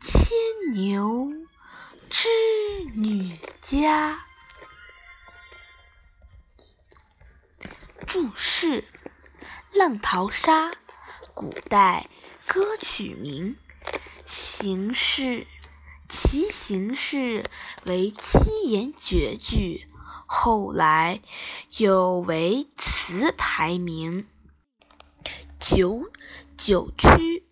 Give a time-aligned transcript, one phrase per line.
[0.00, 0.30] 牵
[0.72, 1.32] 牛
[2.08, 2.28] 织
[2.94, 4.24] 女家。
[8.06, 8.84] 注释：
[9.72, 10.70] 浪淘沙，
[11.34, 12.08] 古代
[12.46, 13.56] 歌曲名，
[14.26, 15.46] 形式
[16.08, 17.44] 其形式
[17.84, 19.86] 为七言绝句，
[20.26, 21.20] 后来
[21.76, 24.26] 有为词牌名。
[25.58, 26.04] 九
[26.56, 27.47] 九曲，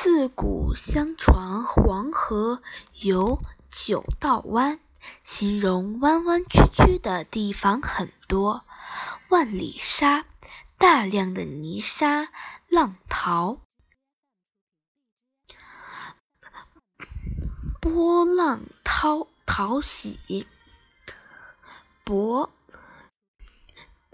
[0.00, 2.62] 自古相传黄河
[3.02, 4.78] 有九道弯，
[5.24, 8.64] 形容弯弯曲曲的地方很多。
[9.28, 10.24] 万里沙，
[10.78, 12.28] 大量的泥沙，
[12.68, 13.58] 浪淘，
[17.80, 20.46] 波浪涛淘洗，
[22.04, 22.50] 簸，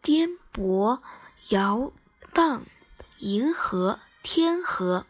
[0.01, 1.03] 颠簸
[1.51, 1.93] 摇
[2.33, 2.65] 荡，
[3.19, 5.05] 银河天河，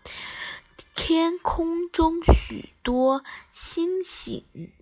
[1.06, 4.72] 天空中许多星星，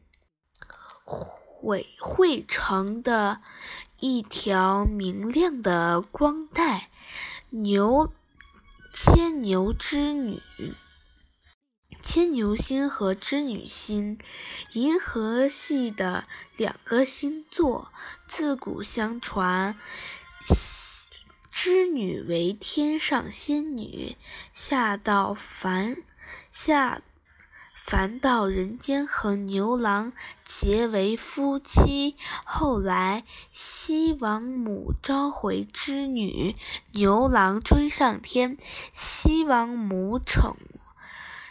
[1.04, 3.42] 汇汇成的。
[3.98, 6.90] 一条明亮的光带，
[7.50, 8.12] 牛
[8.94, 10.40] 牵牛织女，
[12.00, 14.16] 牵牛星和织女星，
[14.74, 17.90] 银河系的两个星座。
[18.28, 19.76] 自古相传，
[21.50, 24.16] 织女为天上仙女，
[24.52, 25.96] 下到凡
[26.50, 27.02] 下。
[27.84, 30.12] 凡到人间和牛郎
[30.44, 36.54] 结为夫妻，后来西王母召回织女，
[36.92, 38.56] 牛郎追上天，
[38.92, 40.54] 西王母惩，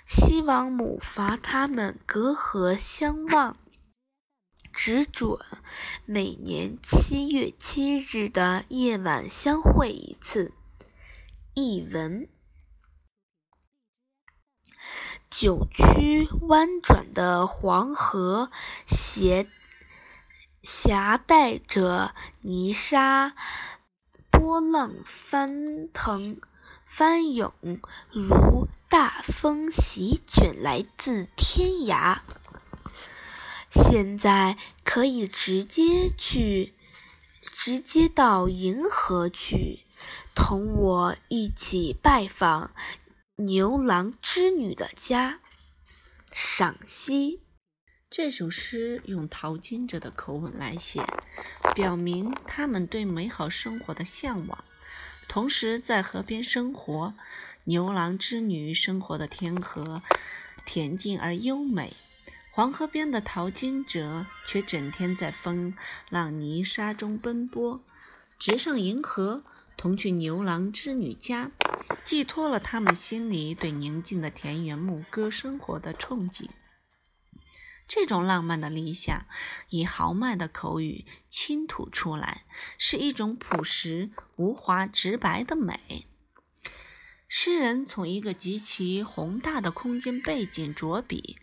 [0.07, 3.57] 西王母罚他们隔河相望，
[4.71, 5.37] 只准
[6.05, 10.53] 每年七月七日的夜晚相会一次。
[11.53, 12.29] 译文。
[15.31, 18.51] 九曲弯转的黄河，
[18.85, 19.47] 携
[20.61, 23.33] 携带着泥沙，
[24.29, 26.41] 波浪翻腾
[26.85, 27.53] 翻涌，
[28.11, 32.19] 如大风席卷来自天涯。
[33.71, 36.75] 现在可以直接去，
[37.41, 39.85] 直接到银河去，
[40.35, 42.71] 同我一起拜访。
[43.45, 45.39] 牛郎织女的家，
[46.31, 47.41] 赏析。
[48.07, 51.01] 这首诗用淘金者的口吻来写，
[51.73, 54.63] 表明他们对美好生活的向往。
[55.27, 57.15] 同时，在河边生活，
[57.63, 60.03] 牛郎织女生活的天河
[60.63, 61.95] 恬静而优美，
[62.51, 65.73] 黄河边的淘金者却整天在风
[66.09, 67.81] 浪泥沙中奔波，
[68.37, 69.43] 直上银河，
[69.75, 71.49] 同去牛郎织女家。
[72.03, 76.49] 寄托了他们心里对宁静的田园牧歌生活的憧憬。
[77.87, 79.25] 这种浪漫的理想，
[79.69, 82.45] 以豪迈的口语倾吐出来，
[82.77, 86.07] 是一种朴实无华、直白的美。
[87.27, 91.37] 诗人从一个极其宏大的空间背景着笔，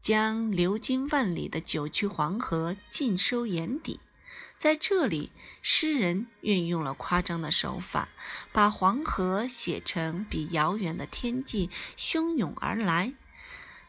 [0.00, 4.00] 将流经万里的九曲黄河尽收眼底。
[4.58, 5.30] 在这里，
[5.60, 8.08] 诗人运用了夸张的手法，
[8.52, 13.12] 把黄河写成比遥远的天际汹涌而来，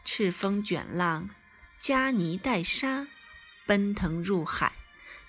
[0.03, 1.29] 赤峰卷浪，
[1.79, 3.07] 夹泥带沙，
[3.65, 4.73] 奔腾入海，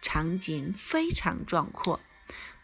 [0.03, 2.01] 场景非常壮阔。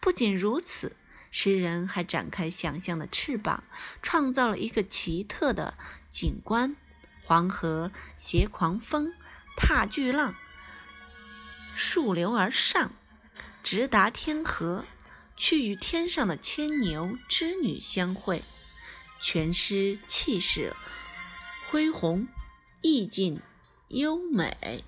[0.01, 0.97] 不仅如此，
[1.31, 3.63] 诗人还展开想象的翅膀，
[4.01, 5.77] 创造了一个奇特的
[6.09, 6.75] 景观：
[7.23, 9.13] 黄河携狂风，
[9.55, 10.35] 踏巨浪。
[11.95, 12.91] 溯流而上，
[13.63, 14.83] 直达天河，
[15.37, 18.43] 去与天上的牵牛织女相会。
[19.21, 20.75] 全诗气势
[21.69, 22.27] 恢宏，
[22.81, 23.39] 意境
[23.87, 24.83] 优美。